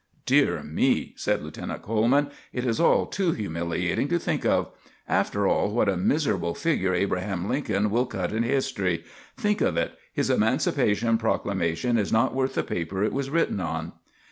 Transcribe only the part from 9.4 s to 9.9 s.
of